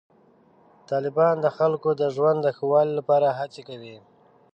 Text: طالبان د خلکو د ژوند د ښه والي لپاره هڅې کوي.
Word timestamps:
طالبان 0.89 1.35
د 1.41 1.47
خلکو 1.57 1.89
د 2.01 2.03
ژوند 2.15 2.39
د 2.43 2.47
ښه 2.57 2.65
والي 2.71 2.93
لپاره 2.99 3.27
هڅې 3.39 3.61
کوي. 3.69 3.97